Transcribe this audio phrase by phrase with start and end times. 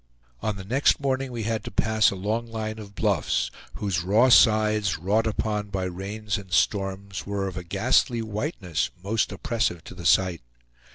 [0.41, 4.29] On the next morning we had to pass a long line of bluffs, whose raw
[4.29, 9.93] sides, wrought upon by rains and storms, were of a ghastly whiteness most oppressive to
[9.93, 10.41] the sight.